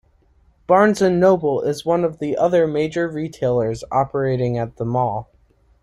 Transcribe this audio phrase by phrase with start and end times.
[0.65, 5.29] Barnes & Noble is one of the other major retailers operating at the mall.